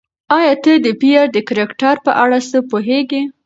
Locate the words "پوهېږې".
2.69-3.21